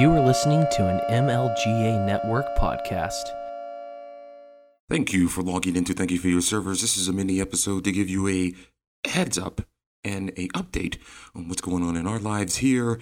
You 0.00 0.10
are 0.12 0.26
listening 0.26 0.64
to 0.72 0.88
an 0.88 0.98
MLGA 1.10 2.06
Network 2.06 2.46
podcast. 2.56 3.24
Thank 4.88 5.12
you 5.12 5.28
for 5.28 5.42
logging 5.42 5.76
into 5.76 5.92
Thank 5.92 6.10
You 6.10 6.18
for 6.18 6.28
Your 6.28 6.40
Servers. 6.40 6.80
This 6.80 6.96
is 6.96 7.06
a 7.06 7.12
mini 7.12 7.38
episode 7.38 7.84
to 7.84 7.92
give 7.92 8.08
you 8.08 8.26
a 8.26 8.54
heads 9.06 9.36
up 9.36 9.60
and 10.02 10.30
a 10.38 10.48
update 10.54 10.96
on 11.34 11.48
what's 11.48 11.60
going 11.60 11.82
on 11.82 11.98
in 11.98 12.06
our 12.06 12.18
lives 12.18 12.56
here 12.56 12.98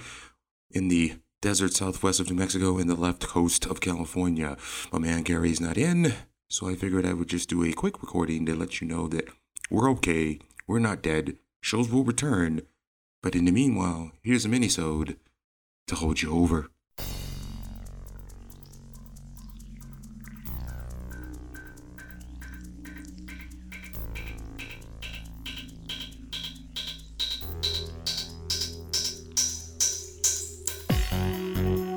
in 0.72 0.88
the 0.88 1.12
desert 1.40 1.72
southwest 1.72 2.18
of 2.18 2.30
New 2.30 2.36
Mexico 2.36 2.78
and 2.78 2.90
the 2.90 2.96
left 2.96 3.24
coast 3.28 3.64
of 3.64 3.80
California. 3.80 4.56
My 4.92 4.98
man 4.98 5.22
Gary's 5.22 5.60
not 5.60 5.78
in, 5.78 6.14
so 6.50 6.68
I 6.68 6.74
figured 6.74 7.06
I 7.06 7.12
would 7.12 7.28
just 7.28 7.48
do 7.48 7.62
a 7.62 7.72
quick 7.72 8.02
recording 8.02 8.44
to 8.46 8.56
let 8.56 8.80
you 8.80 8.88
know 8.88 9.06
that 9.06 9.28
we're 9.70 9.88
okay, 9.92 10.40
we're 10.66 10.80
not 10.80 11.02
dead, 11.02 11.36
shows 11.60 11.92
will 11.92 12.02
return, 12.02 12.62
but 13.22 13.36
in 13.36 13.44
the 13.44 13.52
meanwhile, 13.52 14.10
here's 14.24 14.44
a 14.44 14.48
mini-sode 14.48 15.16
to 15.86 15.94
hold 15.94 16.22
you 16.22 16.36
over. 16.36 16.70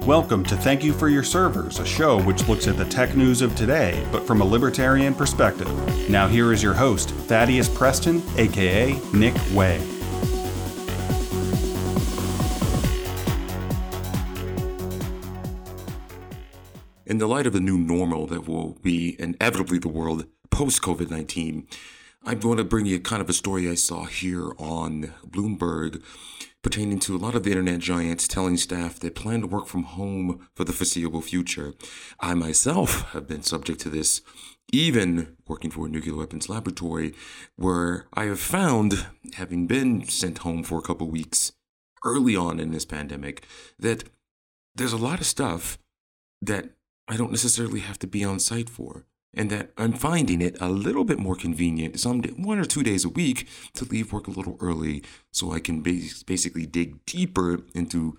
Welcome 0.08 0.44
to 0.46 0.58
Thank 0.58 0.84
You 0.84 0.94
for 0.94 1.10
Your 1.10 1.22
Servers, 1.22 1.78
a 1.78 1.86
show 1.86 2.20
which 2.24 2.48
looks 2.48 2.68
at 2.68 2.76
the 2.76 2.86
tech 2.86 3.16
news 3.16 3.44
of 3.44 3.56
today, 3.56 4.04
but 4.12 4.26
from 4.26 4.42
a 4.42 4.44
libertarian 4.44 5.14
perspective. 5.14 5.70
Now, 6.10 6.28
here 6.28 6.52
is 6.52 6.64
your 6.64 6.74
host, 6.74 7.12
Thaddeus 7.12 7.70
Preston, 7.70 8.24
aka 8.36 9.00
Nick 9.14 9.36
Way. 9.54 9.76
In 17.06 17.20
the 17.20 17.28
light 17.28 17.46
of 17.46 17.54
the 17.54 17.60
new 17.60 17.78
normal 17.78 18.26
that 18.26 18.48
will 18.48 18.80
be 18.82 19.16
inevitably 19.20 19.78
the 19.78 19.88
world 19.88 20.26
post 20.50 20.82
COVID 20.82 21.12
19, 21.12 21.68
I'm 22.24 22.38
going 22.38 22.58
to 22.58 22.64
bring 22.64 22.86
you 22.86 23.00
kind 23.00 23.20
of 23.20 23.30
a 23.30 23.34
story 23.34 23.68
I 23.68 23.74
saw 23.74 24.06
here 24.06 24.52
on 24.60 25.12
Bloomberg 25.28 26.04
pertaining 26.62 27.00
to 27.00 27.16
a 27.16 27.18
lot 27.18 27.34
of 27.34 27.42
the 27.42 27.50
internet 27.50 27.80
giants 27.80 28.28
telling 28.28 28.58
staff 28.58 29.00
they 29.00 29.10
plan 29.10 29.42
to 29.42 29.48
work 29.48 29.66
from 29.66 29.84
home 29.84 30.48
for 30.56 30.64
the 30.64 30.72
foreseeable 30.72 31.24
future. 31.24 31.74
I 32.20 32.36
myself 32.36 33.12
have 33.14 33.28
been 33.28 33.42
subject 33.42 33.80
to 33.82 33.90
this, 33.90 34.22
even 34.72 35.36
working 35.48 35.72
for 35.72 35.88
a 35.88 35.90
nuclear 35.90 36.16
weapons 36.16 36.48
laboratory, 36.48 37.16
where 37.56 38.06
I 38.14 38.26
have 38.26 38.40
found, 38.40 39.08
having 39.34 39.66
been 39.66 40.08
sent 40.08 40.40
home 40.40 40.62
for 40.62 40.78
a 40.78 40.84
couple 40.84 41.10
weeks 41.10 41.54
early 42.06 42.36
on 42.36 42.60
in 42.60 42.72
this 42.72 42.86
pandemic, 42.86 43.48
that 43.80 44.04
there's 44.76 44.94
a 44.94 44.98
lot 44.98 45.20
of 45.20 45.26
stuff 45.26 45.80
that 46.40 46.70
I 47.08 47.18
don't 47.18 47.32
necessarily 47.32 47.80
have 47.80 47.98
to 47.98 48.08
be 48.08 48.24
on 48.24 48.40
site 48.40 48.70
for 48.70 49.08
and 49.34 49.50
that 49.50 49.72
I'm 49.78 49.94
finding 49.94 50.42
it 50.42 50.58
a 50.60 50.70
little 50.70 51.04
bit 51.04 51.20
more 51.20 51.36
convenient 51.36 52.00
some 52.00 52.22
one 52.22 52.60
or 52.60 52.66
two 52.66 52.84
days 52.84 53.06
a 53.06 53.10
week 53.10 53.48
to 53.76 53.86
leave 53.86 54.12
work 54.12 54.28
a 54.28 54.32
little 54.32 54.58
early 54.60 55.04
so 55.32 55.54
I 55.54 55.60
can 55.60 55.82
basically 55.82 56.66
dig 56.66 57.06
deeper 57.06 57.62
into 57.74 58.18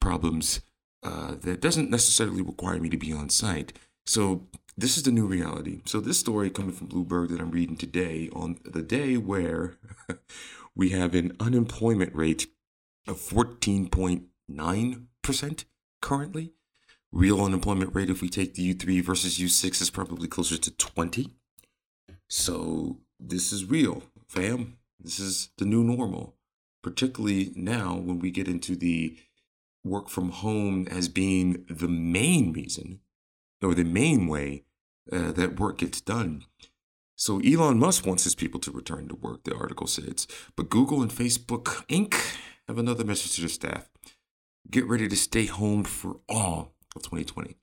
problems 0.00 0.60
uh, 1.02 1.34
that 1.42 1.60
doesn't 1.60 1.90
necessarily 1.90 2.42
require 2.42 2.80
me 2.80 2.88
to 2.88 2.96
be 2.96 3.12
on 3.12 3.28
site. 3.28 3.74
So 4.06 4.46
this 4.76 4.96
is 4.96 5.02
the 5.02 5.12
new 5.12 5.26
reality. 5.26 5.82
So 5.84 6.00
this 6.00 6.18
story 6.18 6.50
coming 6.50 6.72
from 6.72 6.88
Bloomberg 6.88 7.28
that 7.28 7.40
I'm 7.40 7.50
reading 7.50 7.76
today 7.76 8.28
on 8.32 8.58
the 8.64 8.82
day 8.82 9.16
where 9.16 9.76
we 10.74 10.90
have 10.90 11.14
an 11.14 11.36
unemployment 11.38 12.14
rate 12.14 12.48
of 13.06 13.18
14.9% 13.18 15.64
currently 16.00 16.52
real 17.14 17.42
unemployment 17.42 17.94
rate, 17.94 18.10
if 18.10 18.20
we 18.20 18.28
take 18.28 18.54
the 18.54 18.74
U3 18.74 19.02
versus 19.02 19.38
U6, 19.38 19.80
is 19.80 19.90
probably 19.90 20.28
closer 20.28 20.58
to 20.58 20.70
20. 20.72 21.30
So 22.28 22.98
this 23.20 23.52
is 23.52 23.64
real, 23.64 24.02
fam. 24.26 24.78
This 24.98 25.20
is 25.20 25.50
the 25.56 25.64
new 25.64 25.84
normal, 25.84 26.34
particularly 26.82 27.52
now 27.54 27.94
when 27.94 28.18
we 28.18 28.30
get 28.30 28.48
into 28.48 28.74
the 28.74 29.16
work 29.84 30.08
from 30.08 30.30
home 30.30 30.88
as 30.90 31.08
being 31.08 31.64
the 31.68 31.88
main 31.88 32.52
reason 32.52 33.00
or 33.62 33.74
the 33.74 33.84
main 33.84 34.26
way 34.26 34.64
uh, 35.12 35.30
that 35.32 35.60
work 35.60 35.78
gets 35.78 36.00
done. 36.00 36.44
So 37.16 37.38
Elon 37.40 37.78
Musk 37.78 38.06
wants 38.06 38.24
his 38.24 38.34
people 38.34 38.58
to 38.60 38.72
return 38.72 39.06
to 39.08 39.14
work, 39.14 39.44
the 39.44 39.54
article 39.54 39.86
says. 39.86 40.26
But 40.56 40.68
Google 40.68 41.00
and 41.00 41.12
Facebook 41.12 41.84
Inc. 41.86 42.14
have 42.66 42.78
another 42.78 43.04
message 43.04 43.36
to 43.36 43.42
their 43.42 43.48
staff. 43.48 43.88
Get 44.68 44.88
ready 44.88 45.06
to 45.06 45.16
stay 45.16 45.46
home 45.46 45.84
for 45.84 46.16
all 46.28 46.74
2020. 47.02 47.56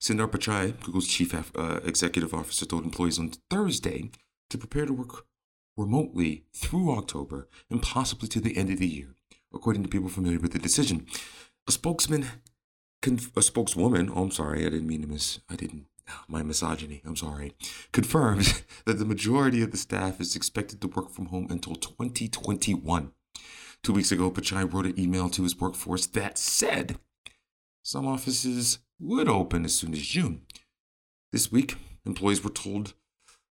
Sundar 0.00 0.28
Pichai, 0.28 0.78
Google's 0.80 1.06
chief 1.06 1.34
uh, 1.34 1.80
executive 1.84 2.34
officer, 2.34 2.66
told 2.66 2.84
employees 2.84 3.18
on 3.18 3.32
Thursday 3.50 4.10
to 4.50 4.58
prepare 4.58 4.86
to 4.86 4.92
work 4.92 5.26
remotely 5.76 6.44
through 6.54 6.96
October 6.96 7.48
and 7.70 7.82
possibly 7.82 8.28
to 8.28 8.40
the 8.40 8.56
end 8.56 8.70
of 8.70 8.78
the 8.78 8.86
year, 8.86 9.14
according 9.54 9.82
to 9.82 9.88
people 9.88 10.08
familiar 10.08 10.38
with 10.38 10.52
the 10.52 10.58
decision. 10.58 11.06
A 11.68 11.72
spokesman, 11.72 12.26
a 13.36 13.42
spokeswoman, 13.42 14.10
oh, 14.14 14.24
I'm 14.24 14.30
sorry, 14.30 14.66
I 14.66 14.70
didn't 14.70 14.88
mean 14.88 15.02
to 15.02 15.08
miss, 15.08 15.40
I 15.48 15.56
didn't, 15.56 15.86
my 16.28 16.42
misogyny, 16.42 17.00
I'm 17.04 17.16
sorry, 17.16 17.54
confirms 17.92 18.62
that 18.86 18.98
the 18.98 19.04
majority 19.04 19.62
of 19.62 19.70
the 19.70 19.76
staff 19.76 20.20
is 20.20 20.36
expected 20.36 20.80
to 20.80 20.88
work 20.88 21.10
from 21.10 21.26
home 21.26 21.46
until 21.50 21.76
2021. 21.76 23.12
Two 23.82 23.92
weeks 23.92 24.12
ago, 24.12 24.30
Pichai 24.30 24.72
wrote 24.72 24.86
an 24.86 24.98
email 24.98 25.28
to 25.30 25.42
his 25.42 25.58
workforce 25.58 26.06
that 26.06 26.38
said 26.38 26.98
some 27.82 28.06
offices 28.06 28.78
would 29.00 29.28
open 29.28 29.64
as 29.64 29.74
soon 29.74 29.92
as 29.92 30.02
June. 30.02 30.42
This 31.32 31.50
week, 31.50 31.76
employees 32.04 32.44
were 32.44 32.50
told 32.50 32.94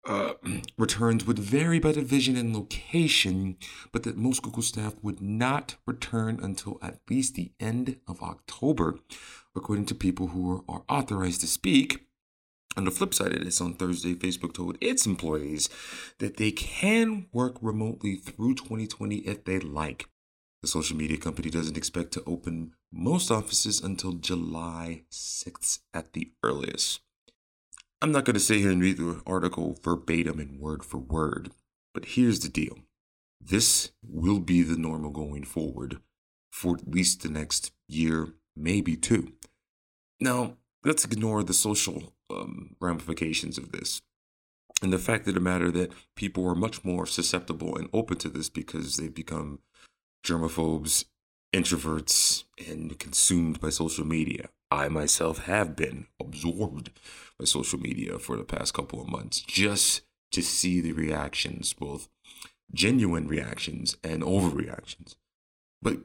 uh, 0.07 0.35
returns 0.79 1.27
would 1.27 1.39
vary 1.39 1.79
by 1.79 1.93
division 1.93 2.37
and 2.37 2.55
location, 2.55 3.57
but 3.93 4.03
that 4.03 4.17
most 4.17 4.43
Google 4.43 4.63
staff 4.63 4.95
would 5.03 5.21
not 5.21 5.77
return 5.87 6.41
until 6.43 6.79
at 6.83 6.99
least 7.09 7.35
the 7.35 7.53
end 7.61 7.97
of 8.09 8.23
October, 8.23 8.99
according 9.55 9.87
to 9.87 9.95
people 9.95 10.29
who 10.29 10.65
are 10.69 10.83
authorized 10.89 11.41
to 11.43 11.47
speak. 11.47 12.07
On 12.75 12.85
the 12.85 12.91
flip 12.91 13.13
side 13.13 13.35
of 13.35 13.45
this, 13.45 13.61
on 13.61 13.75
Thursday, 13.75 14.15
Facebook 14.15 14.55
told 14.55 14.79
its 14.81 15.05
employees 15.05 15.69
that 16.19 16.39
they 16.39 16.51
can 16.51 17.27
work 17.33 17.57
remotely 17.61 18.17
through 18.17 18.55
2020 18.55 19.17
if 19.17 19.45
they 19.45 19.59
like. 19.59 20.07
The 20.63 20.69
social 20.69 20.97
media 20.97 21.19
company 21.19 21.51
doesn't 21.51 21.77
expect 21.77 22.13
to 22.13 22.23
open 22.25 22.73
most 22.93 23.31
offices 23.33 23.81
until 23.81 24.13
July 24.13 25.03
6th 25.11 25.81
at 25.93 26.13
the 26.13 26.31
earliest. 26.45 27.01
I'm 28.01 28.13
not 28.13 28.25
going 28.25 28.35
to 28.35 28.41
sit 28.41 28.59
here 28.59 28.71
and 28.71 28.81
read 28.81 28.97
the 28.97 29.21
article 29.27 29.77
verbatim 29.83 30.39
and 30.39 30.61
word 30.61 30.85
for 30.85 30.99
word, 30.99 31.51
but 31.93 32.05
here's 32.05 32.41
the 32.41 32.49
deal. 32.49 32.79
This 33.41 33.91
will 34.07 34.39
be 34.39 34.63
the 34.63 34.77
normal 34.77 35.11
going 35.11 35.45
forward 35.45 36.01
for 36.53 36.77
at 36.77 36.87
least 36.87 37.23
the 37.23 37.29
next 37.29 37.73
year, 37.89 38.35
maybe 38.55 38.95
two. 38.95 39.33
Now, 40.21 40.59
let's 40.85 41.05
ignore 41.05 41.43
the 41.43 41.55
social 41.55 42.13
um, 42.31 42.77
ramifications 42.81 43.59
of 43.59 43.73
this 43.73 44.01
and 44.83 44.93
the 44.93 44.99
fact 44.99 45.27
of 45.29 45.35
the 45.35 45.41
matter 45.41 45.71
that 45.71 45.93
people 46.17 46.47
are 46.47 46.55
much 46.55 46.85
more 46.85 47.07
susceptible 47.07 47.77
and 47.77 47.89
open 47.93 48.19
to 48.19 48.29
this 48.29 48.49
because 48.49 48.97
they've 48.97 49.15
become 49.15 49.61
germaphobes, 50.25 51.05
introverts, 51.53 52.45
and 52.69 52.99
consumed 52.99 53.61
by 53.61 53.71
social 53.71 54.07
media. 54.07 54.49
I 54.71 54.89
myself 54.89 55.45
have 55.45 55.77
been 55.77 56.07
absorbed 56.19 56.91
by 57.39 57.45
social 57.45 57.79
media 57.79 58.19
for 58.19 58.37
the 58.37 58.45
past 58.45 58.73
couple 58.73 59.01
of 59.01 59.09
months 59.09 59.41
just 59.41 60.03
to 60.33 60.43
see 60.43 60.81
the 60.81 60.93
reactions, 60.93 61.75
both 61.75 62.09
genuine 62.73 63.29
reactions 63.29 63.97
and 64.03 64.23
overreactions. 64.23 65.15
But 65.83 65.99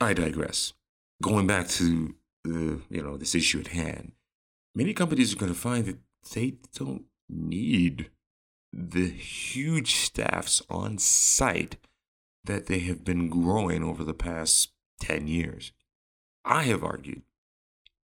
I 0.00 0.12
digress. 0.12 0.72
Going 1.22 1.46
back 1.46 1.68
to 1.68 2.14
the, 2.42 2.80
you 2.90 3.02
know, 3.02 3.16
this 3.16 3.34
issue 3.34 3.60
at 3.60 3.68
hand, 3.68 4.12
many 4.74 4.92
companies 4.92 5.32
are 5.32 5.38
going 5.38 5.52
to 5.52 5.58
find 5.58 5.84
that 5.84 5.98
they 6.32 6.54
don't 6.74 7.04
need 7.28 8.10
the 8.72 9.08
huge 9.08 9.96
staffs 9.96 10.62
on 10.68 10.98
site 10.98 11.76
that 12.44 12.66
they 12.66 12.80
have 12.80 13.04
been 13.04 13.28
growing 13.28 13.82
over 13.82 14.04
the 14.04 14.14
past 14.14 14.70
10 15.00 15.26
years. 15.26 15.72
I 16.44 16.64
have 16.64 16.82
argued 16.82 17.22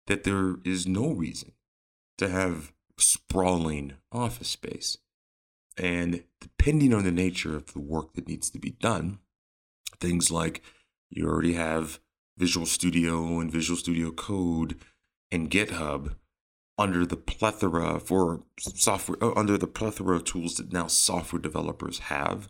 that 0.07 0.23
there 0.23 0.55
is 0.63 0.87
no 0.87 1.11
reason 1.11 1.53
to 2.17 2.29
have 2.29 2.71
sprawling 2.97 3.93
office 4.11 4.49
space. 4.49 4.97
And 5.77 6.23
depending 6.41 6.93
on 6.93 7.03
the 7.03 7.11
nature 7.11 7.55
of 7.55 7.73
the 7.73 7.79
work 7.79 8.13
that 8.13 8.27
needs 8.27 8.49
to 8.51 8.59
be 8.59 8.71
done, 8.71 9.19
things 9.99 10.31
like 10.31 10.63
you 11.09 11.27
already 11.27 11.53
have 11.53 11.99
Visual 12.37 12.65
Studio 12.65 13.39
and 13.39 13.51
Visual 13.51 13.77
Studio 13.77 14.11
Code 14.11 14.77
and 15.31 15.49
GitHub 15.49 16.15
under 16.77 17.05
the 17.05 17.17
plethora 17.17 17.99
for 17.99 18.43
software 18.59 19.17
uh, 19.21 19.33
under 19.35 19.57
the 19.57 19.67
plethora 19.67 20.15
of 20.15 20.23
tools 20.23 20.55
that 20.55 20.71
now 20.71 20.87
software 20.87 21.41
developers 21.41 21.99
have 21.99 22.49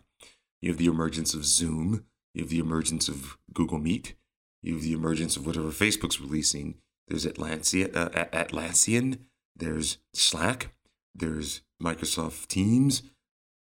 you 0.60 0.70
have 0.70 0.78
the 0.78 0.86
emergence 0.86 1.34
of 1.34 1.44
Zoom. 1.44 2.04
You 2.34 2.42
have 2.42 2.50
the 2.50 2.58
emergence 2.58 3.08
of 3.08 3.38
Google 3.52 3.78
Meet. 3.78 4.14
You 4.62 4.74
have 4.74 4.82
the 4.82 4.92
emergence 4.92 5.36
of 5.36 5.46
whatever 5.46 5.68
Facebook's 5.68 6.20
releasing. 6.20 6.76
there's 7.08 7.26
Atlassian, 7.26 7.96
uh, 7.96 8.08
Atlassian, 8.32 9.20
there's 9.56 9.98
Slack, 10.12 10.74
there's 11.14 11.62
Microsoft 11.82 12.48
Teams. 12.48 13.02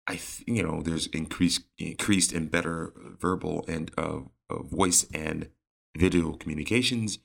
I, 0.07 0.13
th- 0.13 0.43
you 0.47 0.63
know, 0.63 0.81
there's 0.81 1.07
increased, 1.07 1.63
increased 1.77 2.33
and 2.33 2.49
better 2.49 2.93
verbal 3.19 3.63
and 3.67 3.91
uh, 3.97 4.21
uh, 4.49 4.63
voice 4.63 5.05
and 5.13 5.49
video 5.95 6.33
communications. 6.33 7.19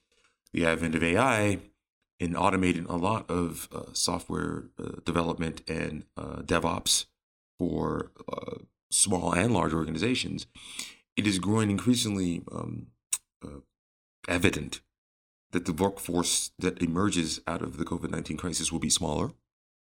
The 0.53 0.67
advent 0.67 0.95
of 0.95 1.03
AI 1.03 1.59
in 2.21 2.35
automating 2.35 2.89
a 2.89 2.97
lot 2.97 3.29
of 3.31 3.69
uh, 3.75 3.93
software 3.93 4.65
uh, 4.79 5.01
development 5.05 5.63
and 5.69 6.05
uh, 6.17 6.43
DevOps 6.43 7.07
for 7.59 8.13
uh, 8.31 8.59
small 8.95 9.33
and 9.33 9.53
large 9.53 9.73
organizations, 9.73 10.47
it 11.17 11.27
is 11.27 11.39
growing 11.39 11.71
increasingly 11.71 12.43
um, 12.53 12.87
uh, 13.45 13.61
evident 14.29 14.81
that 15.53 15.67
the 15.67 15.73
workforce 15.73 16.51
that 16.59 16.83
emerges 16.83 17.41
out 17.47 17.63
of 17.63 17.77
the 17.77 17.85
COVID 17.85 18.11
19 18.11 18.37
crisis 18.37 18.73
will 18.73 18.81
be 18.81 18.91
smaller, 18.91 19.33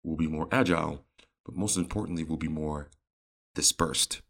will 0.03 0.15
be 0.15 0.27
more 0.27 0.47
agile, 0.51 1.03
but 1.45 1.55
most 1.55 1.77
importantly, 1.77 2.23
will 2.23 2.37
be 2.37 2.47
more 2.47 2.89
dispersed. 3.55 4.21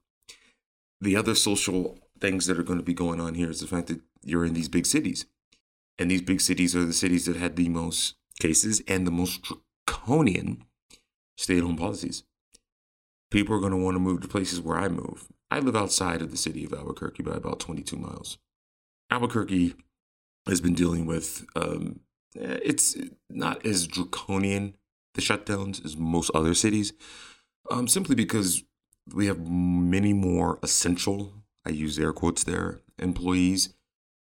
The 1.02 1.16
other 1.16 1.36
social 1.36 2.00
things 2.20 2.48
that 2.48 2.58
are 2.58 2.64
going 2.64 2.80
to 2.80 2.86
be 2.86 2.94
going 2.94 3.20
on 3.20 3.36
here 3.36 3.50
is 3.50 3.60
the 3.60 3.68
fact 3.68 3.88
that 3.88 4.02
you're 4.24 4.46
in 4.46 4.54
these 4.54 4.70
big 4.70 4.86
cities. 4.86 5.26
And 6.00 6.10
these 6.10 6.22
big 6.22 6.42
cities 6.42 6.76
are 6.76 6.86
the 6.86 6.94
cities 6.94 7.26
that 7.26 7.36
had 7.36 7.56
the 7.56 7.70
most 7.70 8.16
cases 8.40 8.82
and 8.88 9.06
the 9.06 9.12
most 9.12 9.42
draconian 9.44 10.64
stay 11.38 11.58
at 11.58 11.64
home 11.64 11.78
policies. 11.78 12.24
People 13.30 13.56
are 13.56 13.60
going 13.60 13.72
to 13.72 13.78
want 13.78 13.96
to 13.96 14.00
move 14.00 14.22
to 14.22 14.28
places 14.28 14.62
where 14.62 14.78
I 14.78 14.88
move. 14.88 15.28
I 15.52 15.60
live 15.60 15.76
outside 15.76 16.22
of 16.22 16.32
the 16.32 16.38
city 16.38 16.66
of 16.66 16.74
Albuquerque 16.74 17.24
by 17.24 17.36
about 17.36 17.60
22 17.60 17.98
miles. 17.98 18.38
Albuquerque 19.10 19.76
has 20.48 20.62
been 20.62 20.74
dealing 20.74 21.06
with, 21.06 21.46
um, 21.56 22.00
eh, 22.38 22.60
it's 22.64 22.98
not 23.30 23.66
as 23.66 23.88
draconian, 23.88 24.76
the 25.14 25.22
shutdowns, 25.22 25.84
as 25.84 25.98
most 25.98 26.32
other 26.34 26.54
cities, 26.54 26.94
um, 27.70 27.88
simply 27.88 28.16
because 28.16 28.64
we 29.14 29.28
have 29.28 29.48
many 29.48 30.14
more 30.14 30.60
essential, 30.64 31.34
I 31.66 31.70
use 31.70 31.98
air 32.00 32.14
quotes 32.14 32.44
there, 32.44 32.82
employees 33.00 33.74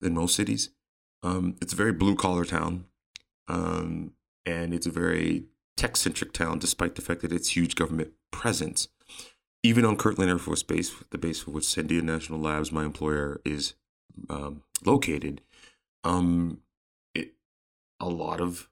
than 0.02 0.14
most 0.14 0.36
cities. 0.36 0.70
Um, 1.24 1.56
it's 1.62 1.74
a 1.74 1.78
very 1.78 1.92
blue 1.92 2.16
collar 2.16 2.46
town, 2.46 2.86
um, 3.48 4.14
and 4.46 4.74
it's 4.74 4.88
a 4.88 4.92
very 4.92 5.46
tech 5.76 5.98
centric 5.98 6.34
town, 6.34 6.60
despite 6.60 6.96
the 6.96 7.02
fact 7.02 7.22
that 7.22 7.32
it's 7.32 7.56
huge 7.56 7.76
government 7.76 8.14
presence. 8.32 8.88
Even 9.66 9.84
on 9.84 9.98
Kirtland 9.98 10.30
Air 10.30 10.38
Force 10.38 10.62
Base, 10.62 10.94
the 11.10 11.18
base 11.18 11.40
for 11.40 11.50
which 11.50 11.64
Sandia 11.64 12.04
National 12.04 12.40
Labs, 12.40 12.72
my 12.72 12.86
employer, 12.86 13.42
is 13.44 13.74
um, 14.30 14.62
located, 14.86 15.42
um, 16.04 16.60
it, 17.16 17.34
a 18.00 18.08
lot 18.08 18.40
of 18.40 18.70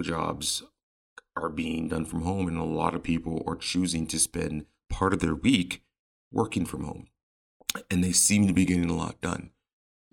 jobs 0.00 0.62
are 1.34 1.48
being 1.48 1.88
done 1.88 2.04
from 2.04 2.22
home, 2.22 2.46
and 2.46 2.56
a 2.56 2.62
lot 2.62 2.94
of 2.94 3.02
people 3.02 3.42
are 3.44 3.56
choosing 3.56 4.06
to 4.06 4.20
spend 4.20 4.66
part 4.88 5.12
of 5.12 5.18
their 5.18 5.34
week 5.34 5.82
working 6.30 6.64
from 6.64 6.84
home, 6.84 7.08
and 7.90 8.04
they 8.04 8.12
seem 8.12 8.46
to 8.46 8.52
be 8.52 8.64
getting 8.64 8.88
a 8.88 8.96
lot 8.96 9.20
done. 9.20 9.50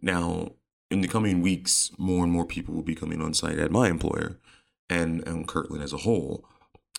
Now, 0.01 0.53
in 0.89 1.01
the 1.01 1.07
coming 1.07 1.43
weeks, 1.43 1.91
more 1.99 2.23
and 2.23 2.33
more 2.33 2.47
people 2.47 2.73
will 2.73 2.81
be 2.81 2.95
coming 2.95 3.21
on 3.21 3.35
site 3.35 3.59
at 3.59 3.69
my 3.69 3.87
employer 3.87 4.39
and, 4.89 5.27
and 5.27 5.47
Kirtland 5.47 5.83
as 5.83 5.93
a 5.93 5.97
whole. 5.97 6.43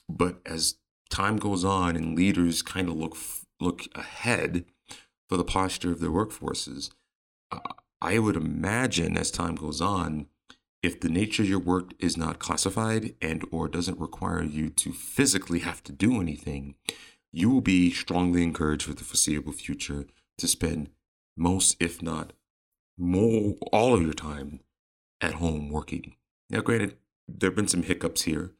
But 0.08 0.38
as 0.46 0.76
time 1.14 1.36
goes 1.36 1.64
on 1.64 1.94
and 1.96 2.16
leaders 2.16 2.60
kind 2.60 2.88
of 2.88 2.96
look 2.96 3.16
look 3.60 3.86
ahead 3.94 4.64
for 5.28 5.36
the 5.36 5.44
posture 5.44 5.92
of 5.92 6.00
their 6.00 6.10
workforces, 6.10 6.90
uh, 7.52 7.60
I 8.02 8.18
would 8.18 8.36
imagine 8.36 9.16
as 9.16 9.30
time 9.30 9.54
goes 9.54 9.80
on, 9.80 10.26
if 10.82 11.00
the 11.00 11.08
nature 11.08 11.42
of 11.42 11.48
your 11.48 11.60
work 11.60 11.92
is 11.98 12.16
not 12.16 12.40
classified 12.40 13.14
and 13.22 13.44
or 13.50 13.68
doesn't 13.68 14.00
require 14.00 14.42
you 14.42 14.68
to 14.70 14.92
physically 14.92 15.60
have 15.60 15.82
to 15.84 15.92
do 15.92 16.20
anything, 16.20 16.74
you 17.32 17.48
will 17.48 17.62
be 17.62 17.90
strongly 17.90 18.42
encouraged 18.42 18.84
for 18.84 18.92
the 18.92 19.04
foreseeable 19.04 19.52
future 19.52 20.06
to 20.36 20.48
spend 20.48 20.90
most, 21.36 21.76
if 21.80 22.02
not 22.02 22.32
more 22.98 23.54
all 23.72 23.94
of 23.94 24.02
your 24.02 24.12
time 24.12 24.60
at 25.20 25.34
home 25.34 25.70
working. 25.70 26.16
Now, 26.50 26.60
granted, 26.60 26.96
there 27.26 27.50
have 27.50 27.56
been 27.56 27.68
some 27.68 27.84
hiccups 27.84 28.22
here. 28.22 28.52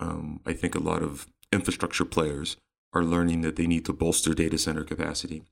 Um, 0.00 0.40
I 0.44 0.52
think 0.52 0.74
a 0.74 0.80
lot 0.80 1.02
of 1.02 1.28
infrastructure 1.52 2.04
players 2.04 2.56
are 2.92 3.04
learning 3.04 3.42
that 3.42 3.56
they 3.56 3.66
need 3.66 3.84
to 3.86 3.92
bolster 3.92 4.34
data 4.34 4.58
center 4.58 4.84
capacity, 4.84 5.44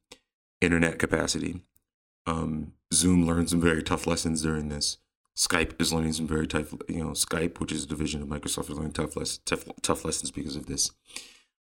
internet 0.60 0.98
capacity. 0.98 1.62
Um, 2.26 2.72
Zoom 2.92 3.26
learned 3.26 3.50
some 3.50 3.60
very 3.60 3.82
tough 3.82 4.06
lessons 4.06 4.42
during 4.42 4.68
this. 4.68 4.98
Skype 5.36 5.80
is 5.80 5.92
learning 5.92 6.12
some 6.12 6.26
very 6.26 6.46
tough, 6.46 6.74
you 6.88 7.02
know, 7.02 7.10
Skype, 7.10 7.60
which 7.60 7.72
is 7.72 7.84
a 7.84 7.88
division 7.88 8.20
of 8.20 8.28
Microsoft, 8.28 8.70
is 8.70 8.76
learning 8.76 8.92
tough, 8.92 9.16
less, 9.16 9.38
tough, 9.38 9.64
tough 9.80 10.04
lessons 10.04 10.30
because 10.30 10.56
of 10.56 10.66
this. 10.66 10.90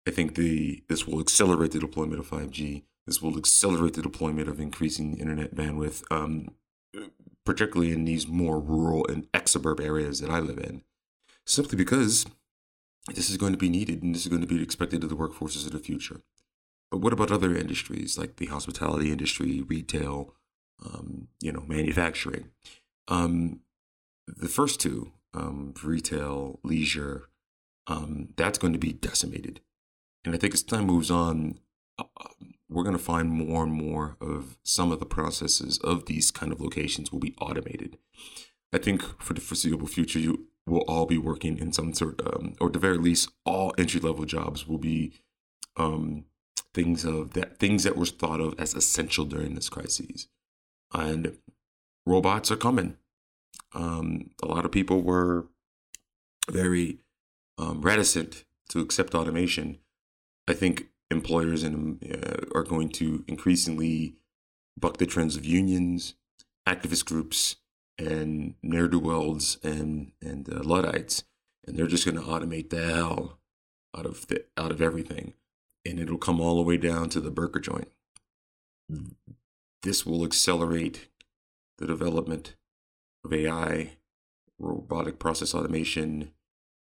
I 0.08 0.12
think 0.12 0.36
the 0.36 0.84
this 0.88 1.08
will 1.08 1.20
accelerate 1.20 1.72
the 1.72 1.80
deployment 1.80 2.20
of 2.20 2.30
5G. 2.30 2.84
This 3.08 3.22
will 3.22 3.38
accelerate 3.38 3.94
the 3.94 4.02
deployment 4.02 4.48
of 4.48 4.60
increasing 4.60 5.18
internet 5.18 5.56
bandwidth, 5.56 6.04
um, 6.12 6.50
particularly 7.44 7.92
in 7.92 8.06
these 8.06 8.28
more 8.28 8.60
rural 8.60 9.06
and 9.08 9.32
exurb 9.32 9.84
areas 9.84 10.20
that 10.22 10.30
I 10.30 10.40
live 10.40 10.60
in, 10.60 10.84
simply 11.46 11.78
because 11.78 12.26
this 13.14 13.30
is 13.30 13.38
going 13.38 13.52
to 13.52 13.58
be 13.58 13.70
needed 13.70 14.02
and 14.02 14.16
this 14.16 14.24
is 14.24 14.28
going 14.28 14.42
to 14.42 14.48
be 14.48 14.62
expected 14.62 15.04
of 15.04 15.10
the 15.10 15.16
workforces 15.16 15.66
of 15.66 15.72
the 15.72 15.80
future. 15.80 16.22
But 16.92 17.00
what 17.00 17.14
about 17.14 17.32
other 17.32 17.56
industries 17.56 18.18
like 18.18 18.38
the 18.38 18.48
hospitality 18.48 19.12
industry, 19.12 19.62
retail, 19.62 20.34
um, 20.84 21.28
you 21.42 21.52
know, 21.52 21.64
manufacturing? 21.68 22.50
Um, 23.08 23.62
the 24.28 24.48
first 24.48 24.80
two, 24.80 25.12
um, 25.34 25.74
retail, 25.84 26.60
leisure, 26.64 27.30
um, 27.88 28.30
that's 28.36 28.58
going 28.58 28.74
to 28.74 28.80
be 28.80 28.94
decimated. 28.94 29.62
And 30.24 30.34
I 30.34 30.38
think 30.38 30.54
as 30.54 30.64
time 30.64 30.86
moves 30.86 31.12
on, 31.12 31.60
uh, 32.00 32.04
we're 32.70 32.84
going 32.84 32.98
to 32.98 33.04
find 33.04 33.30
more 33.30 33.64
and 33.64 33.74
more 33.74 34.18
of 34.20 34.58
some 34.64 34.92
of 34.92 35.00
the 35.00 35.06
processes 35.06 35.78
of 35.80 36.06
these 36.06 36.32
kind 36.32 36.52
of 36.52 36.60
locations 36.60 37.12
will 37.12 37.20
be 37.20 37.36
automated. 37.40 37.98
I 38.74 38.80
think 38.80 39.04
for 39.22 39.34
the 39.34 39.42
foreseeable 39.42 39.88
future, 39.88 40.20
you 40.20 40.48
will 40.68 40.84
all 40.88 41.06
be 41.06 41.18
working 41.18 41.58
in 41.58 41.72
some 41.72 41.94
sort, 41.94 42.20
um, 42.26 42.56
or 42.60 42.68
at 42.68 42.74
the 42.74 42.80
very 42.80 42.98
least, 42.98 43.30
all 43.46 43.74
entry 43.78 44.00
level 44.00 44.26
jobs 44.26 44.68
will 44.68 44.78
be 44.78 45.14
um, 45.78 46.26
things 46.74 47.06
of 47.06 47.34
that 47.34 47.58
things 47.58 47.84
that 47.84 47.98
were 47.98 48.06
thought 48.06 48.40
of 48.40 48.60
as 48.60 48.74
essential 48.74 49.26
during 49.26 49.56
this 49.56 49.70
crisis. 49.70 50.28
And 50.94 51.38
robots 52.06 52.52
are 52.52 52.58
coming. 52.58 52.98
Um, 53.74 54.32
a 54.42 54.48
lot 54.48 54.66
of 54.66 54.72
people 54.72 55.02
were 55.02 55.48
very 56.50 57.00
um, 57.58 57.82
reticent 57.82 58.46
to 58.70 58.80
accept 58.80 59.16
automation. 59.16 59.80
I 60.48 60.54
think 60.54 60.88
employers 61.12 61.64
uh, 61.64 62.46
are 62.54 62.64
going 62.64 62.90
to 62.90 63.24
increasingly 63.28 64.16
buck 64.78 64.98
the 64.98 65.06
trends 65.06 65.36
of 65.36 65.46
unions, 65.46 66.16
activist 66.68 67.06
groups, 67.06 67.58
and 67.98 68.56
ne'er 68.62 68.88
do 68.88 69.00
wells 69.00 69.58
and 69.64 70.12
and 70.22 70.52
uh, 70.52 70.62
luddites, 70.64 71.24
and 71.66 71.78
they're 71.78 71.88
just 71.88 72.06
going 72.06 72.18
to 72.18 72.24
automate 72.24 72.70
the 72.70 72.86
hell 72.86 73.40
out 73.98 74.06
of 74.06 74.28
the, 74.28 74.46
out 74.58 74.72
of 74.72 74.82
everything, 74.82 75.34
and 75.86 76.00
it'll 76.00 76.18
come 76.18 76.42
all 76.42 76.56
the 76.56 76.62
way 76.62 76.78
down 76.78 77.10
to 77.10 77.22
the 77.22 77.32
burger 77.32 77.60
joint. 77.60 77.90
This 79.84 80.06
will 80.06 80.26
accelerate 80.26 81.10
the 81.78 81.88
development 81.88 82.56
of 83.24 83.34
AI, 83.34 83.98
robotic 84.60 85.20
process 85.20 85.54
automation, 85.54 86.32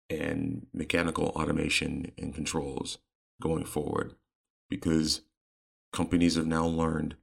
and 0.08 0.66
mechanical 0.72 1.28
automation 1.28 2.12
and 2.18 2.34
controls 2.34 2.98
going 3.40 3.64
forward 3.64 4.14
because 4.68 5.22
companies 5.92 6.36
have 6.36 6.46
now 6.46 6.66
learned 6.66 7.16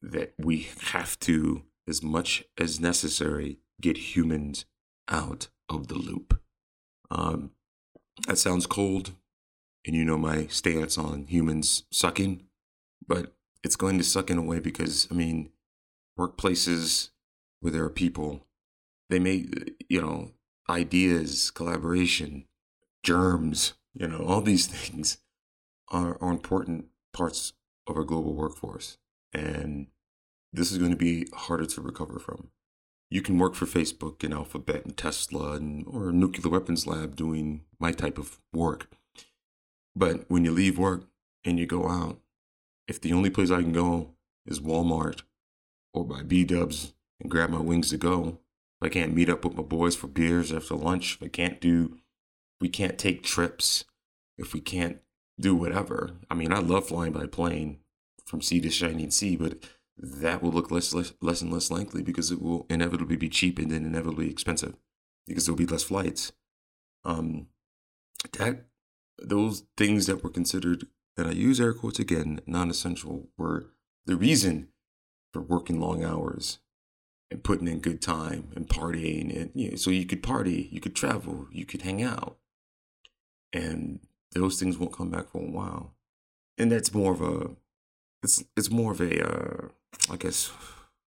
that 0.00 0.34
we 0.38 0.68
have 0.92 1.18
to, 1.20 1.62
as 1.88 2.02
much 2.02 2.44
as 2.58 2.80
necessary, 2.80 3.58
get 3.80 4.14
humans 4.14 4.64
out 5.08 5.48
of 5.68 5.88
the 5.88 5.94
loop. 5.94 6.40
Um, 7.10 7.50
that 8.26 8.38
sounds 8.38 8.66
cold, 8.66 9.12
and 9.86 9.96
you 9.96 10.04
know 10.04 10.18
my 10.18 10.46
stance 10.46 10.96
on 10.96 11.26
humans 11.26 11.84
sucking, 11.90 12.44
but 13.06 13.34
it's 13.64 13.76
going 13.76 13.98
to 13.98 14.04
suck 14.04 14.30
in 14.30 14.38
a 14.38 14.42
way 14.42 14.60
because, 14.60 15.08
I 15.10 15.14
mean, 15.14 15.50
workplaces 16.18 17.10
where 17.60 17.72
there 17.72 17.84
are 17.84 17.90
people, 17.90 18.46
they 19.08 19.18
may, 19.18 19.46
you 19.88 20.00
know, 20.00 20.32
ideas, 20.68 21.50
collaboration, 21.50 22.46
germs, 23.02 23.74
you 23.94 24.08
know, 24.08 24.24
all 24.24 24.40
these 24.40 24.66
things 24.68 25.18
are, 25.88 26.16
are 26.20 26.30
important 26.30 26.86
parts 27.12 27.52
of 27.86 27.96
our 27.96 28.04
global 28.04 28.34
workforce. 28.34 28.98
And 29.32 29.88
this 30.52 30.70
is 30.70 30.78
going 30.78 30.90
to 30.90 30.96
be 30.96 31.26
harder 31.32 31.66
to 31.66 31.80
recover 31.80 32.18
from. 32.18 32.48
You 33.10 33.22
can 33.22 33.38
work 33.38 33.54
for 33.54 33.66
Facebook 33.66 34.24
and 34.24 34.32
Alphabet 34.32 34.84
and 34.84 34.96
Tesla 34.96 35.52
and, 35.52 35.86
or 35.86 36.08
a 36.08 36.12
nuclear 36.12 36.50
weapons 36.50 36.86
lab 36.86 37.16
doing 37.16 37.62
my 37.78 37.92
type 37.92 38.18
of 38.18 38.40
work. 38.52 38.88
But 39.94 40.24
when 40.28 40.44
you 40.44 40.50
leave 40.50 40.78
work 40.78 41.04
and 41.44 41.58
you 41.58 41.66
go 41.66 41.88
out, 41.88 42.18
if 42.88 43.00
the 43.00 43.12
only 43.12 43.30
place 43.30 43.50
I 43.50 43.62
can 43.62 43.72
go 43.72 44.14
is 44.46 44.60
Walmart 44.60 45.22
or 45.92 46.04
buy 46.04 46.22
B 46.22 46.44
dubs 46.44 46.94
and 47.20 47.30
grab 47.30 47.50
my 47.50 47.60
wings 47.60 47.90
to 47.90 47.96
go, 47.98 48.38
if 48.80 48.86
I 48.86 48.88
can't 48.88 49.14
meet 49.14 49.28
up 49.28 49.44
with 49.44 49.54
my 49.54 49.62
boys 49.62 49.94
for 49.94 50.06
beers 50.06 50.52
after 50.52 50.74
lunch, 50.74 51.16
if 51.16 51.22
I 51.22 51.28
can't 51.28 51.60
do, 51.60 51.98
we 52.60 52.68
can't 52.68 52.98
take 52.98 53.22
trips, 53.22 53.84
if 54.38 54.54
we 54.54 54.60
can't 54.60 54.98
do 55.38 55.54
whatever. 55.54 56.12
I 56.30 56.34
mean, 56.34 56.52
I 56.52 56.60
love 56.60 56.88
flying 56.88 57.12
by 57.12 57.26
plane 57.26 57.78
from 58.24 58.40
sea 58.40 58.60
to 58.60 58.70
shining 58.70 59.10
sea, 59.10 59.36
but 59.36 59.64
that 60.02 60.42
will 60.42 60.50
look 60.50 60.70
less, 60.72 60.92
less, 60.92 61.12
less 61.20 61.40
and 61.42 61.52
less 61.52 61.70
likely 61.70 62.02
because 62.02 62.32
it 62.32 62.42
will 62.42 62.66
inevitably 62.68 63.16
be 63.16 63.28
cheap 63.28 63.58
and 63.58 63.70
then 63.70 63.86
inevitably 63.86 64.28
expensive 64.28 64.74
because 65.26 65.46
there'll 65.46 65.56
be 65.56 65.66
less 65.66 65.84
flights. 65.84 66.32
Um, 67.04 67.46
that 68.38 68.66
those 69.22 69.64
things 69.76 70.06
that 70.06 70.24
were 70.24 70.30
considered, 70.30 70.86
and 71.16 71.28
I 71.28 71.32
use 71.32 71.60
air 71.60 71.72
quotes 71.72 72.00
again, 72.00 72.40
non-essential, 72.46 73.28
were 73.38 73.66
the 74.04 74.16
reason 74.16 74.68
for 75.32 75.40
working 75.40 75.80
long 75.80 76.04
hours 76.04 76.58
and 77.30 77.44
putting 77.44 77.68
in 77.68 77.78
good 77.78 78.02
time 78.02 78.48
and 78.56 78.68
partying, 78.68 79.34
and 79.34 79.50
you 79.54 79.70
know, 79.70 79.76
so 79.76 79.90
you 79.90 80.04
could 80.04 80.22
party, 80.22 80.68
you 80.72 80.80
could 80.80 80.96
travel, 80.96 81.46
you 81.50 81.64
could 81.64 81.82
hang 81.82 82.02
out, 82.02 82.38
and 83.52 84.00
those 84.32 84.58
things 84.58 84.78
won't 84.78 84.96
come 84.96 85.10
back 85.10 85.28
for 85.28 85.38
a 85.38 85.50
while, 85.50 85.94
and 86.58 86.70
that's 86.70 86.92
more 86.92 87.12
of 87.12 87.22
a, 87.22 87.50
it's 88.22 88.44
it's 88.56 88.70
more 88.70 88.92
of 88.92 89.00
a, 89.00 89.26
uh, 89.26 89.68
I 90.10 90.16
guess, 90.16 90.50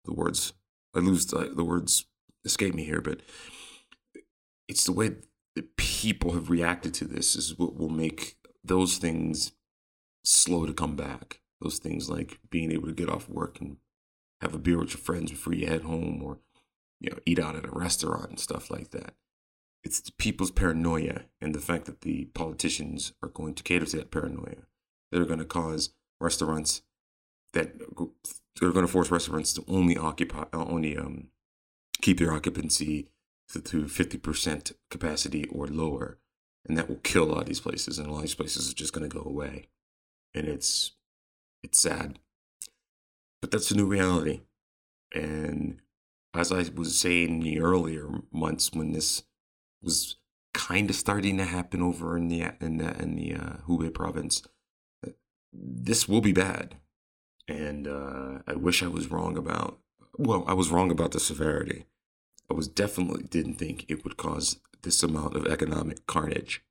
the 0.06 0.14
words 0.14 0.54
I 0.96 1.00
lose 1.00 1.26
the, 1.26 1.52
the 1.56 1.64
words 1.64 2.06
escape 2.46 2.76
me 2.76 2.84
here, 2.84 3.02
but 3.02 3.22
it's 4.68 4.84
the 4.84 4.92
way 4.92 5.16
that 5.56 5.76
people 5.78 6.34
have 6.34 6.50
reacted 6.50 6.94
to 6.96 7.06
this 7.06 7.36
is 7.36 7.58
what 7.58 7.76
will 7.76 7.90
make 7.90 8.38
those 8.64 8.98
things 8.98 9.54
slow 10.24 10.66
to 10.66 10.74
come 10.74 10.96
back. 10.96 11.42
Those 11.62 11.80
things 11.80 12.10
like 12.10 12.40
being 12.50 12.72
able 12.72 12.88
to 12.88 12.94
get 12.94 13.10
off 13.10 13.30
work 13.30 13.62
and 13.62 13.78
have 14.42 14.54
a 14.54 14.60
beer 14.60 14.78
with 14.78 14.90
your 14.90 15.00
friends 15.00 15.32
before 15.32 15.54
you 15.54 15.68
head 15.68 15.84
home 15.84 16.22
or 16.22 16.40
you 17.00 17.10
know 17.10 17.18
eat 17.26 17.40
out 17.40 17.56
at 17.56 17.66
a 17.66 17.72
restaurant 17.72 18.30
and 18.30 18.40
stuff 18.40 18.70
like 18.70 18.92
that. 18.92 19.14
It's 19.84 20.00
the 20.00 20.12
people's 20.18 20.52
paranoia 20.52 21.24
and 21.42 21.54
the 21.54 21.60
fact 21.60 21.86
that 21.86 22.02
the 22.02 22.26
politicians 22.34 23.14
are 23.22 23.30
going 23.30 23.54
to 23.56 23.64
cater 23.64 23.86
to 23.86 23.98
that 23.98 24.12
paranoia. 24.12 24.68
They're 25.12 25.26
going 25.26 25.40
to 25.40 25.46
cause 25.46 25.94
restaurants 26.20 26.82
that 27.54 27.74
they're 28.60 28.72
going 28.72 28.86
to 28.86 28.92
force 28.92 29.12
restaurants 29.12 29.54
to 29.54 29.64
only 29.68 29.98
occupy 29.98 30.46
only 30.54 30.98
um 30.98 31.30
keep 32.02 32.20
their 32.20 32.34
occupancy 32.34 33.08
to 33.62 33.84
50% 33.84 34.74
capacity 34.90 35.46
or 35.46 35.68
lower. 35.68 36.18
And 36.66 36.78
that 36.78 36.90
will 36.90 36.98
kill 36.98 37.26
a 37.26 37.32
lot 37.32 37.42
of 37.42 37.46
these 37.48 37.60
places. 37.60 37.98
And 37.98 38.08
a 38.08 38.12
lot 38.12 38.18
of 38.18 38.24
these 38.24 38.36
places 38.36 38.70
are 38.70 38.76
just 38.76 38.94
going 38.94 39.10
to 39.10 39.16
go 39.16 39.24
away. 39.24 39.68
And 40.34 40.48
it's, 40.48 40.92
it's 41.62 41.80
sad. 41.80 42.20
But 43.42 43.52
that's 43.52 43.70
the 43.70 43.76
new 43.76 43.86
reality. 43.86 44.42
And 45.14 45.82
as 46.34 46.52
I 46.52 46.66
was 46.76 46.98
saying 46.98 47.30
in 47.30 47.40
the 47.42 47.60
earlier 47.60 48.08
months 48.32 48.72
when 48.74 48.94
this 48.94 49.24
was 49.82 50.18
kind 50.54 50.90
of 50.90 50.96
starting 50.96 51.38
to 51.38 51.46
happen 51.46 51.82
over 51.82 52.18
in 52.18 52.30
the 52.30 52.54
in 52.62 52.78
the, 52.78 52.98
in 53.02 53.16
the 53.16 53.36
uh, 53.36 53.58
Hubei 53.68 53.94
province, 53.94 54.42
this 55.52 56.08
will 56.08 56.22
be 56.22 56.32
bad. 56.32 56.78
And 57.48 57.88
uh, 57.88 58.40
I 58.48 58.54
wish 58.56 58.84
I 58.84 58.88
was 58.88 59.12
wrong 59.12 59.38
about. 59.38 59.80
Well, 60.18 60.44
I 60.48 60.54
was 60.54 60.70
wrong 60.70 60.92
about 60.92 61.12
the 61.12 61.20
severity. 61.20 61.86
I 62.50 62.54
was 62.54 62.68
definitely 62.68 63.24
didn't 63.24 63.56
think 63.56 63.86
it 63.88 64.04
would 64.04 64.18
cause 64.18 64.60
this 64.84 65.02
amount 65.02 65.36
of 65.36 65.48
economic 65.48 66.06
carnage 66.08 66.64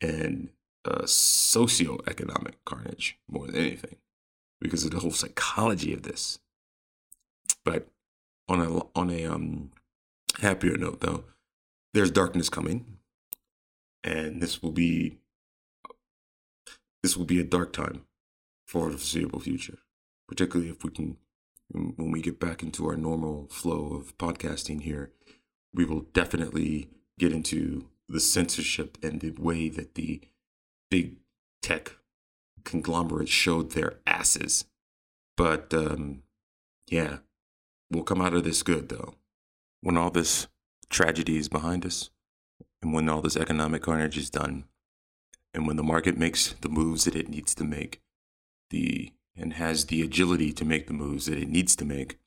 and 0.00 0.50
uh, 0.84 1.06
socio-economic 1.06 2.64
carnage 2.64 3.18
more 3.28 3.46
than 3.46 3.56
anything 3.56 3.96
because 4.60 4.84
of 4.84 4.90
the 4.90 5.00
whole 5.00 5.10
psychology 5.10 5.92
of 5.92 6.02
this. 6.02 6.38
But 7.64 7.88
on 8.48 8.60
a 8.60 8.80
on 8.94 9.10
a 9.10 9.24
um, 9.24 9.70
happier 10.40 10.76
note, 10.76 11.00
though, 11.00 11.24
there's 11.92 12.10
darkness 12.10 12.48
coming, 12.48 12.98
and 14.02 14.42
this 14.42 14.62
will 14.62 14.72
be 14.72 15.18
this 17.02 17.16
will 17.16 17.24
be 17.24 17.40
a 17.40 17.44
dark 17.44 17.72
time 17.72 18.04
for 18.66 18.90
the 18.90 18.98
foreseeable 18.98 19.40
future, 19.40 19.78
particularly 20.28 20.70
if 20.70 20.84
we 20.84 20.90
can 20.90 21.16
when 21.70 22.10
we 22.10 22.20
get 22.20 22.38
back 22.38 22.62
into 22.62 22.86
our 22.86 22.96
normal 22.96 23.48
flow 23.48 23.94
of 23.94 24.16
podcasting 24.18 24.82
here, 24.82 25.10
we 25.72 25.84
will 25.84 26.02
definitely 26.12 26.88
get 27.18 27.32
into 27.32 27.88
the 28.08 28.20
censorship 28.20 28.98
and 29.02 29.20
the 29.20 29.30
way 29.30 29.68
that 29.68 29.94
the 29.94 30.20
big 30.90 31.16
tech 31.62 31.96
conglomerates 32.64 33.30
showed 33.30 33.72
their 33.72 33.94
asses. 34.06 34.66
But 35.36 35.72
um, 35.72 36.22
yeah, 36.88 37.18
we'll 37.90 38.04
come 38.04 38.20
out 38.20 38.34
of 38.34 38.44
this 38.44 38.62
good 38.62 38.88
though. 38.88 39.14
When 39.80 39.96
all 39.96 40.10
this 40.10 40.46
tragedy 40.88 41.36
is 41.36 41.48
behind 41.48 41.84
us, 41.84 42.10
and 42.82 42.92
when 42.92 43.08
all 43.08 43.22
this 43.22 43.36
economic 43.36 43.82
carnage 43.82 44.16
is 44.16 44.30
done, 44.30 44.64
and 45.52 45.66
when 45.66 45.76
the 45.76 45.82
market 45.82 46.16
makes 46.16 46.52
the 46.60 46.68
moves 46.68 47.04
that 47.04 47.16
it 47.16 47.28
needs 47.28 47.54
to 47.54 47.64
make, 47.64 48.00
the 48.70 49.12
and 49.36 49.54
has 49.54 49.86
the 49.86 50.02
agility 50.02 50.52
to 50.52 50.64
make 50.64 50.86
the 50.86 50.92
moves 50.92 51.26
that 51.26 51.38
it 51.38 51.48
needs 51.48 51.74
to 51.76 51.84
make, 51.84 52.18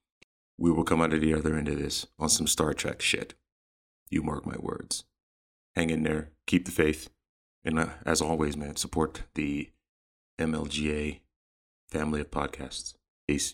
we 0.58 0.72
will 0.72 0.84
come 0.84 1.02
out 1.02 1.14
of 1.14 1.22
the 1.22 1.34
other 1.34 1.56
end 1.56 1.68
of 1.68 1.78
this 1.78 2.08
on 2.20 2.30
some 2.30 2.48
Star 2.48 2.74
Trek 2.74 3.02
shit. 3.02 3.34
You 4.10 4.24
mark 4.24 4.46
my 4.46 4.58
words. 4.58 5.04
Hang 5.76 5.90
in 5.90 6.04
there, 6.04 6.32
keep 6.48 6.66
the 6.66 6.72
faith, 6.72 7.10
and 7.64 7.78
uh, 7.78 7.88
as 8.06 8.22
always, 8.22 8.58
man, 8.58 8.76
support 8.76 9.24
the 9.36 9.70
MLGA 10.40 11.20
family 11.90 12.22
of 12.22 12.32
podcasts. 12.32 12.96
Peace. 13.28 13.54